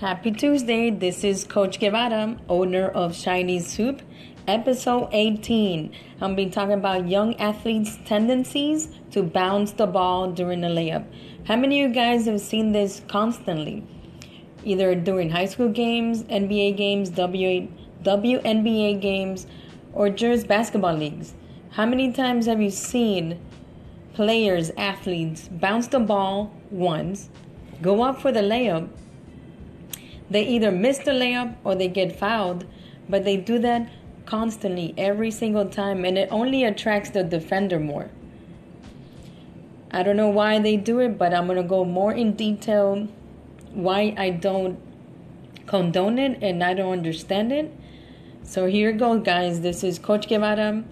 Happy 0.00 0.32
Tuesday. 0.32 0.90
This 0.90 1.22
is 1.22 1.44
Coach 1.44 1.78
Guevara, 1.78 2.36
owner 2.48 2.88
of 2.88 3.14
Shiny 3.14 3.60
Soup, 3.60 4.02
episode 4.48 5.08
18. 5.12 5.94
I'm 6.20 6.34
be 6.34 6.50
talking 6.50 6.72
about 6.72 7.08
young 7.08 7.36
athletes' 7.36 8.00
tendencies 8.04 8.88
to 9.12 9.22
bounce 9.22 9.70
the 9.70 9.86
ball 9.86 10.32
during 10.32 10.64
a 10.64 10.66
layup. 10.66 11.04
How 11.46 11.54
many 11.54 11.80
of 11.80 11.90
you 11.90 11.94
guys 11.94 12.26
have 12.26 12.40
seen 12.40 12.72
this 12.72 13.02
constantly? 13.06 13.86
Either 14.64 14.96
during 14.96 15.30
high 15.30 15.46
school 15.46 15.68
games, 15.68 16.24
NBA 16.24 16.76
games, 16.76 17.10
w, 17.10 17.68
WNBA 18.02 19.00
games, 19.00 19.46
or 19.92 20.10
just 20.10 20.48
basketball 20.48 20.94
leagues. 20.94 21.34
How 21.70 21.86
many 21.86 22.10
times 22.10 22.46
have 22.46 22.60
you 22.60 22.70
seen 22.70 23.38
players, 24.12 24.72
athletes 24.76 25.48
bounce 25.52 25.86
the 25.86 26.00
ball 26.00 26.52
once, 26.72 27.30
go 27.80 28.02
up 28.02 28.20
for 28.20 28.32
the 28.32 28.40
layup, 28.40 28.88
they 30.30 30.44
either 30.46 30.70
miss 30.70 30.98
the 30.98 31.10
layup 31.10 31.54
or 31.64 31.74
they 31.74 31.88
get 31.88 32.18
fouled, 32.18 32.64
but 33.08 33.24
they 33.24 33.36
do 33.36 33.58
that 33.58 33.88
constantly 34.26 34.94
every 34.96 35.30
single 35.30 35.66
time 35.66 36.04
and 36.04 36.16
it 36.16 36.28
only 36.30 36.64
attracts 36.64 37.10
the 37.10 37.22
defender 37.22 37.78
more. 37.78 38.10
I 39.90 40.02
don't 40.02 40.16
know 40.16 40.30
why 40.30 40.58
they 40.58 40.76
do 40.76 40.98
it, 40.98 41.18
but 41.18 41.32
I'm 41.32 41.46
going 41.46 41.56
to 41.56 41.68
go 41.68 41.84
more 41.84 42.12
in 42.12 42.32
detail 42.32 43.06
why 43.72 44.14
I 44.16 44.30
don't 44.30 44.78
condone 45.66 46.18
it 46.18 46.42
and 46.42 46.64
I 46.64 46.74
don't 46.74 46.92
understand 46.92 47.52
it. 47.52 47.72
So 48.42 48.66
here 48.66 48.92
goes, 48.92 49.22
guys. 49.22 49.60
This 49.60 49.84
is 49.84 49.98
Coach 49.98 50.28
Guevara. 50.28 50.84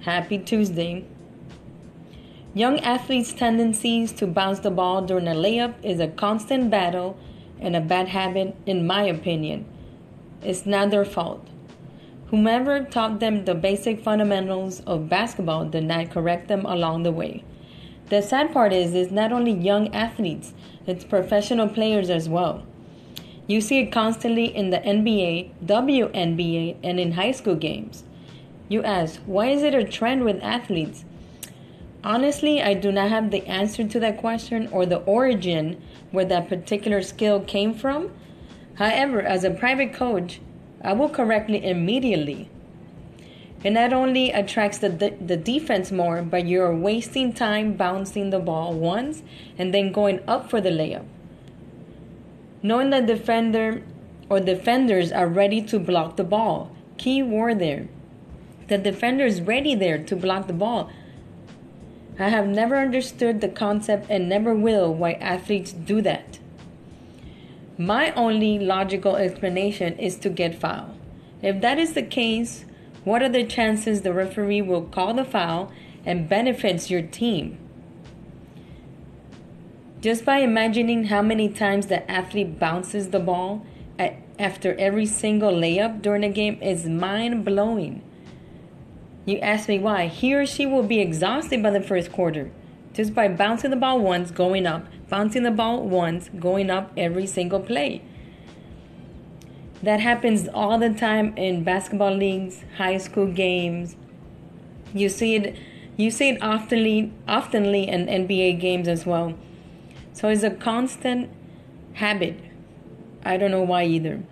Happy 0.00 0.38
Tuesday. 0.38 1.04
Young 2.54 2.80
athletes' 2.80 3.32
tendencies 3.32 4.12
to 4.12 4.26
bounce 4.26 4.60
the 4.60 4.70
ball 4.70 5.02
during 5.02 5.28
a 5.28 5.34
layup 5.34 5.74
is 5.82 6.00
a 6.00 6.08
constant 6.08 6.70
battle 6.70 7.18
and 7.60 7.76
a 7.76 7.80
bad 7.80 8.08
habit, 8.08 8.56
in 8.66 8.86
my 8.86 9.02
opinion. 9.02 9.66
It's 10.42 10.66
not 10.66 10.90
their 10.90 11.04
fault. 11.04 11.46
Whomever 12.28 12.82
taught 12.82 13.20
them 13.20 13.44
the 13.44 13.54
basic 13.54 14.00
fundamentals 14.00 14.80
of 14.80 15.08
basketball 15.08 15.66
did 15.66 15.84
not 15.84 16.10
correct 16.10 16.48
them 16.48 16.64
along 16.66 17.02
the 17.02 17.12
way. 17.12 17.44
The 18.08 18.20
sad 18.20 18.52
part 18.52 18.72
is, 18.72 18.94
it's 18.94 19.10
not 19.10 19.32
only 19.32 19.52
young 19.52 19.94
athletes, 19.94 20.52
it's 20.86 21.04
professional 21.04 21.68
players 21.68 22.10
as 22.10 22.28
well. 22.28 22.64
You 23.46 23.60
see 23.60 23.78
it 23.78 23.92
constantly 23.92 24.46
in 24.46 24.70
the 24.70 24.78
NBA, 24.78 25.52
WNBA, 25.64 26.76
and 26.82 26.98
in 26.98 27.12
high 27.12 27.30
school 27.30 27.54
games. 27.54 28.04
You 28.68 28.82
ask, 28.82 29.20
why 29.26 29.46
is 29.46 29.62
it 29.62 29.74
a 29.74 29.84
trend 29.84 30.24
with 30.24 30.42
athletes? 30.42 31.04
Honestly, 32.06 32.62
I 32.62 32.74
do 32.74 32.92
not 32.92 33.10
have 33.10 33.32
the 33.32 33.44
answer 33.48 33.82
to 33.82 33.98
that 33.98 34.18
question 34.18 34.68
or 34.70 34.86
the 34.86 34.98
origin 34.98 35.82
where 36.12 36.24
that 36.26 36.48
particular 36.48 37.02
skill 37.02 37.40
came 37.40 37.74
from. 37.74 38.12
However, 38.74 39.20
as 39.20 39.42
a 39.42 39.50
private 39.50 39.92
coach, 39.92 40.40
I 40.84 40.92
will 40.92 41.08
correct 41.08 41.50
it 41.50 41.64
immediately. 41.64 42.48
It 43.64 43.70
not 43.70 43.92
only 43.92 44.30
attracts 44.30 44.78
the, 44.78 44.88
the, 44.88 45.16
the 45.20 45.36
defense 45.36 45.90
more, 45.90 46.22
but 46.22 46.46
you're 46.46 46.72
wasting 46.72 47.32
time 47.32 47.72
bouncing 47.72 48.30
the 48.30 48.38
ball 48.38 48.72
once 48.72 49.24
and 49.58 49.74
then 49.74 49.90
going 49.90 50.20
up 50.28 50.48
for 50.48 50.60
the 50.60 50.70
layup. 50.70 51.06
Knowing 52.62 52.90
that 52.90 53.06
defender 53.06 53.82
or 54.28 54.38
defenders 54.38 55.10
are 55.10 55.26
ready 55.26 55.60
to 55.62 55.80
block 55.80 56.14
the 56.14 56.22
ball. 56.22 56.70
Key 56.98 57.24
word 57.24 57.58
there. 57.58 57.88
The 58.68 58.78
defender 58.78 59.26
is 59.26 59.40
ready 59.40 59.74
there 59.74 59.98
to 60.04 60.14
block 60.14 60.46
the 60.46 60.52
ball. 60.52 60.88
I 62.18 62.30
have 62.30 62.46
never 62.46 62.76
understood 62.76 63.40
the 63.40 63.48
concept 63.48 64.06
and 64.08 64.28
never 64.28 64.54
will 64.54 64.94
why 64.94 65.12
athletes 65.12 65.72
do 65.72 66.00
that. 66.02 66.38
My 67.78 68.12
only 68.12 68.58
logical 68.58 69.16
explanation 69.16 69.98
is 69.98 70.16
to 70.16 70.30
get 70.30 70.54
foul. 70.54 70.94
If 71.42 71.60
that 71.60 71.78
is 71.78 71.92
the 71.92 72.02
case, 72.02 72.64
what 73.04 73.22
are 73.22 73.28
the 73.28 73.44
chances 73.44 74.00
the 74.00 74.14
referee 74.14 74.62
will 74.62 74.82
call 74.82 75.12
the 75.12 75.24
foul 75.24 75.70
and 76.06 76.28
benefits 76.28 76.90
your 76.90 77.02
team? 77.02 77.58
Just 80.00 80.24
by 80.24 80.38
imagining 80.38 81.04
how 81.04 81.20
many 81.20 81.48
times 81.48 81.88
the 81.88 82.10
athlete 82.10 82.58
bounces 82.58 83.10
the 83.10 83.20
ball 83.20 83.66
after 84.38 84.74
every 84.74 85.06
single 85.06 85.52
layup 85.52 86.02
during 86.02 86.24
a 86.24 86.28
game 86.28 86.60
is 86.62 86.86
mind 86.86 87.44
blowing. 87.44 88.02
You 89.26 89.38
ask 89.40 89.68
me 89.68 89.78
why. 89.78 90.06
He 90.06 90.32
or 90.34 90.46
she 90.46 90.64
will 90.64 90.84
be 90.84 91.00
exhausted 91.00 91.62
by 91.62 91.70
the 91.70 91.82
first 91.82 92.12
quarter 92.12 92.50
just 92.96 93.14
by 93.14 93.28
bouncing 93.28 93.70
the 93.70 93.76
ball 93.76 94.00
once, 94.00 94.30
going 94.30 94.66
up, 94.66 94.86
bouncing 95.10 95.42
the 95.42 95.50
ball 95.50 95.82
once, 95.82 96.30
going 96.40 96.70
up 96.70 96.90
every 96.96 97.26
single 97.26 97.60
play. 97.60 98.02
That 99.82 100.00
happens 100.00 100.48
all 100.48 100.78
the 100.78 100.94
time 100.94 101.36
in 101.36 101.62
basketball 101.62 102.14
leagues, 102.14 102.64
high 102.78 102.96
school 102.96 103.26
games. 103.26 103.96
You 104.94 105.10
see 105.10 105.34
it 105.34 105.56
you 105.98 106.10
see 106.10 106.30
it 106.30 106.40
oftenly 106.40 107.12
oftenly 107.28 107.86
in 107.86 108.06
NBA 108.06 108.58
games 108.58 108.88
as 108.88 109.04
well. 109.04 109.34
So 110.14 110.28
it's 110.28 110.42
a 110.42 110.50
constant 110.50 111.28
habit. 111.94 112.40
I 113.24 113.36
don't 113.36 113.50
know 113.50 113.62
why 113.62 113.84
either. 113.84 114.22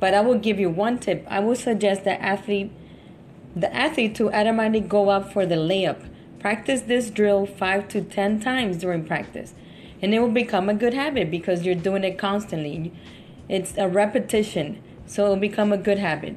But 0.00 0.14
I 0.14 0.22
will 0.22 0.38
give 0.38 0.58
you 0.58 0.70
one 0.70 0.98
tip. 0.98 1.24
I 1.28 1.38
will 1.38 1.54
suggest 1.54 2.04
that 2.04 2.20
athlete 2.20 2.72
the 3.54 3.74
athlete 3.74 4.14
to 4.16 4.32
automatically 4.32 4.80
go 4.80 5.08
up 5.08 5.32
for 5.32 5.46
the 5.46 5.56
layup. 5.56 6.08
Practice 6.38 6.82
this 6.82 7.10
drill 7.10 7.46
5 7.46 7.88
to 7.88 8.02
10 8.02 8.40
times 8.40 8.76
during 8.78 9.04
practice, 9.04 9.54
and 10.00 10.14
it 10.14 10.20
will 10.20 10.30
become 10.30 10.68
a 10.68 10.74
good 10.74 10.94
habit 10.94 11.30
because 11.30 11.64
you're 11.64 11.74
doing 11.74 12.04
it 12.04 12.18
constantly. 12.18 12.92
It's 13.48 13.76
a 13.76 13.88
repetition, 13.88 14.80
so 15.06 15.26
it 15.26 15.28
will 15.30 15.36
become 15.36 15.72
a 15.72 15.78
good 15.78 15.98
habit. 15.98 16.36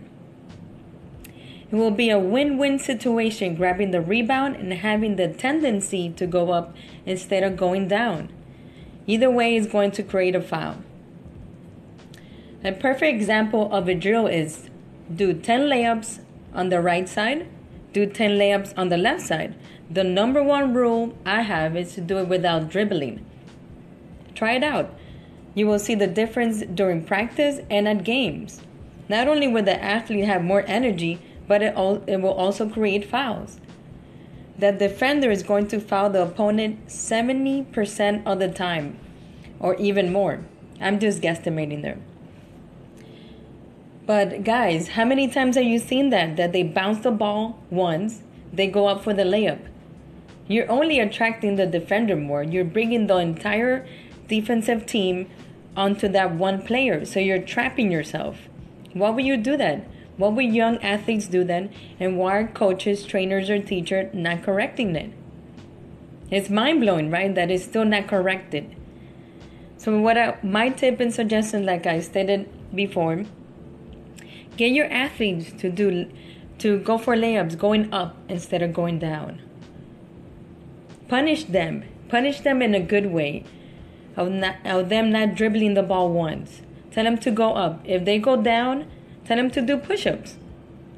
It 1.72 1.76
will 1.76 1.92
be 1.92 2.10
a 2.10 2.20
win 2.20 2.58
win 2.58 2.80
situation 2.80 3.56
grabbing 3.56 3.92
the 3.92 4.02
rebound 4.02 4.58
and 4.58 4.74
having 4.74 5.16
the 5.16 5.30
tendency 5.30 6.10
to 6.10 6.28
go 6.28 6.52
up 6.52 6.76
instead 7.06 7.44
of 7.44 7.56
going 7.56 7.88
down. 7.88 8.30
Either 9.08 9.32
way 9.32 9.56
is 9.56 9.68
going 9.68 9.92
to 9.92 10.04
create 10.04 10.36
a 10.36 10.42
foul. 10.42 10.78
A 12.64 12.72
perfect 12.72 13.16
example 13.16 13.72
of 13.74 13.88
a 13.88 13.96
drill 13.96 14.28
is 14.28 14.70
do 15.14 15.34
10 15.34 15.62
layups 15.62 16.20
on 16.54 16.70
the 16.70 16.82
right 16.82 17.08
side, 17.08 17.48
do 17.94 18.06
10 18.06 18.32
layups 18.32 18.74
on 18.78 18.90
the 18.90 18.98
left 18.98 19.22
side. 19.22 19.56
The 19.90 20.04
number 20.04 20.42
one 20.42 20.74
rule 20.74 21.18
I 21.26 21.42
have 21.42 21.76
is 21.76 21.94
to 21.96 22.02
do 22.02 22.18
it 22.18 22.28
without 22.28 22.70
dribbling. 22.70 23.26
Try 24.36 24.54
it 24.54 24.64
out. 24.64 24.94
You 25.54 25.68
will 25.68 25.80
see 25.80 25.96
the 25.96 26.08
difference 26.08 26.62
during 26.62 27.04
practice 27.04 27.60
and 27.70 27.88
at 27.88 28.04
games. 28.04 28.62
Not 29.10 29.28
only 29.28 29.48
will 29.48 29.64
the 29.64 29.84
athlete 29.84 30.26
have 30.26 30.44
more 30.44 30.64
energy, 30.68 31.20
but 31.48 31.62
it, 31.62 31.76
all, 31.76 32.02
it 32.08 32.22
will 32.22 32.34
also 32.34 32.70
create 32.70 33.10
fouls. 33.10 33.60
The 34.58 34.72
defender 34.72 35.30
is 35.32 35.44
going 35.44 35.68
to 35.70 35.80
foul 35.82 36.10
the 36.10 36.22
opponent 36.22 36.88
70% 36.88 38.26
of 38.26 38.40
the 38.40 38.48
time, 38.48 38.98
or 39.60 39.76
even 39.76 40.14
more. 40.14 40.46
I'm 40.80 41.00
just 41.00 41.22
guesstimating 41.22 41.82
there. 41.82 41.98
But 44.06 44.44
guys, 44.44 44.90
how 44.90 45.06
many 45.06 45.28
times 45.28 45.56
have 45.56 45.66
you 45.66 45.80
seen 45.80 46.10
that? 46.10 46.36
That 46.36 46.54
they 46.54 46.64
bounce 46.64 47.00
the 47.00 47.12
ball 47.12 47.60
once, 47.70 48.24
they 48.52 48.68
go 48.68 48.88
up 48.88 49.04
for 49.04 49.14
the 49.14 49.24
layup. 49.24 49.60
You're 50.48 50.70
only 50.70 51.00
attracting 51.00 51.56
the 51.56 51.68
defender 51.68 52.16
more. 52.16 52.44
You're 52.44 52.66
bringing 52.66 53.08
the 53.08 53.18
entire 53.18 53.88
defensive 54.28 54.86
team 54.86 55.30
onto 55.78 56.08
that 56.10 56.34
one 56.36 56.62
player. 56.64 57.06
So 57.06 57.20
you're 57.20 57.42
trapping 57.42 57.92
yourself. 57.92 58.50
Why 58.94 59.12
would 59.12 59.26
you 59.26 59.38
do 59.38 59.56
that? 59.58 59.88
Why 60.18 60.28
would 60.28 60.54
young 60.54 60.78
athletes 60.80 61.28
do 61.28 61.44
that? 61.46 61.70
And 62.00 62.18
why 62.18 62.38
are 62.40 62.48
coaches, 62.48 63.06
trainers, 63.06 63.50
or 63.50 63.60
teachers 63.60 64.14
not 64.14 64.44
correcting 64.44 64.96
it? 64.96 65.12
It's 66.30 66.50
mind 66.50 66.82
blowing, 66.82 67.10
right? 67.10 67.34
That 67.34 67.52
is 67.52 67.64
still 67.64 67.86
not 67.86 68.08
corrected. 68.08 68.76
So, 69.78 70.00
what 70.00 70.18
I, 70.18 70.38
my 70.44 70.70
tip 70.70 71.00
and 71.00 71.14
suggestion, 71.14 71.66
like 71.66 71.86
I 71.86 72.02
stated 72.02 72.48
before, 72.76 73.26
Get 74.58 74.72
your 74.72 74.92
athletes 74.92 75.52
to 75.62 75.70
do 75.70 76.12
to 76.60 76.80
go 76.80 76.98
for 76.98 77.16
layups 77.16 77.58
going 77.58 77.92
up 77.94 78.16
instead 78.30 78.62
of 78.62 78.74
going 78.74 79.00
down. 79.00 79.42
Punish 81.08 81.46
them. 81.46 81.84
Punish 82.10 82.42
them 82.42 82.62
in 82.62 82.76
a 82.76 82.80
good 82.80 83.08
way. 83.08 83.44
Of, 84.16 84.30
not, 84.30 84.56
of 84.66 84.90
them 84.90 85.12
not 85.12 85.36
dribbling 85.36 85.74
the 85.74 85.84
ball 85.84 86.10
once. 86.10 86.62
Tell 86.92 87.04
them 87.04 87.18
to 87.20 87.32
go 87.32 87.54
up. 87.54 87.82
If 87.86 88.06
they 88.06 88.20
go 88.20 88.42
down, 88.42 88.86
tell 89.26 89.38
them 89.38 89.50
to 89.52 89.62
do 89.62 89.78
push-ups. 89.78 90.38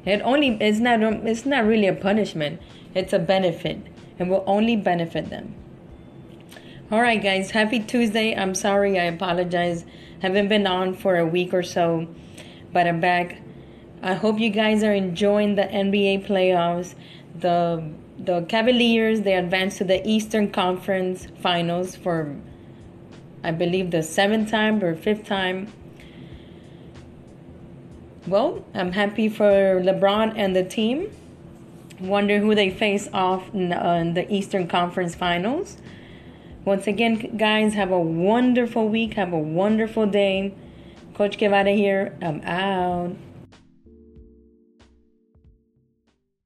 It 0.04 0.20
only 0.22 0.58
it's 0.60 0.80
not 0.80 1.02
it's 1.02 1.46
not 1.46 1.64
really 1.64 1.86
a 1.86 1.94
punishment. 1.94 2.60
It's 2.94 3.12
a 3.12 3.18
benefit 3.18 3.78
and 4.18 4.28
will 4.28 4.44
only 4.46 4.76
benefit 4.76 5.30
them. 5.30 5.54
All 6.90 7.00
right, 7.00 7.22
guys. 7.22 7.52
Happy 7.52 7.80
Tuesday. 7.80 8.36
I'm 8.36 8.54
sorry. 8.54 8.98
I 9.00 9.04
apologize. 9.04 9.84
Haven't 10.20 10.48
been 10.48 10.66
on 10.66 10.94
for 10.94 11.16
a 11.16 11.24
week 11.24 11.54
or 11.54 11.62
so, 11.62 12.06
but 12.72 12.86
I'm 12.86 13.00
back. 13.00 13.38
I 14.04 14.12
hope 14.12 14.38
you 14.38 14.50
guys 14.50 14.84
are 14.84 14.92
enjoying 14.92 15.54
the 15.54 15.62
NBA 15.62 16.26
playoffs. 16.26 16.94
The 17.34 17.82
the 18.18 18.42
Cavaliers 18.42 19.22
they 19.22 19.32
advanced 19.34 19.78
to 19.78 19.84
the 19.84 20.06
Eastern 20.06 20.50
Conference 20.50 21.26
Finals 21.40 21.96
for 21.96 22.36
I 23.42 23.50
believe 23.50 23.92
the 23.92 24.02
seventh 24.02 24.50
time 24.50 24.84
or 24.84 24.94
fifth 24.94 25.24
time. 25.24 25.72
well, 28.26 28.62
I'm 28.74 28.92
happy 28.92 29.30
for 29.30 29.80
LeBron 29.80 30.34
and 30.36 30.54
the 30.54 30.64
team. 30.64 31.10
Wonder 31.98 32.40
who 32.40 32.54
they 32.54 32.68
face 32.68 33.08
off 33.14 33.54
in, 33.54 33.72
uh, 33.72 33.92
in 33.94 34.12
the 34.12 34.30
Eastern 34.30 34.68
Conference 34.68 35.14
Finals. 35.14 35.78
Once 36.66 36.86
again, 36.86 37.38
guys, 37.38 37.72
have 37.72 37.90
a 37.90 38.00
wonderful 38.00 38.86
week. 38.86 39.14
Have 39.14 39.32
a 39.32 39.38
wonderful 39.38 40.04
day. 40.06 40.54
Coach 41.14 41.38
Guevara 41.38 41.72
here. 41.72 42.14
I'm 42.20 42.42
out. 42.42 43.16